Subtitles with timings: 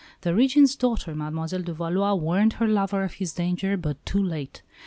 [0.21, 4.63] The Regent's daughter, Mademoiselle de Valois, warned her lover of his danger, but too late.